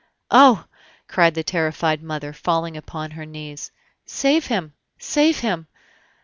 "Oh!..." 0.31 0.65
cried 1.07 1.35
the 1.35 1.43
terrified 1.43 2.01
mother, 2.01 2.33
falling 2.33 2.75
upon 2.75 3.11
her 3.11 3.23
knees; 3.23 3.71
"save 4.03 4.47
him! 4.47 4.73
save 4.97 5.41
him!" 5.41 5.67